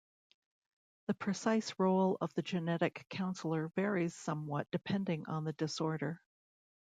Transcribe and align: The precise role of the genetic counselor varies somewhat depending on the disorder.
The 1.05 1.13
precise 1.13 1.75
role 1.77 2.17
of 2.21 2.33
the 2.33 2.41
genetic 2.41 3.05
counselor 3.11 3.67
varies 3.75 4.15
somewhat 4.15 4.65
depending 4.71 5.27
on 5.27 5.43
the 5.43 5.53
disorder. 5.53 6.19